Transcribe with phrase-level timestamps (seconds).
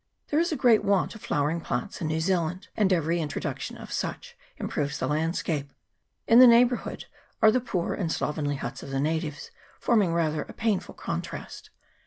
[0.29, 3.91] There is a great want of flowering plants in New Zealand, and every introduction of
[3.93, 5.71] such improves the landscape.
[6.27, 7.05] In the neighbour hood
[7.39, 11.69] are the poor and slovenly huts of the natives, forming rather a painful contrast.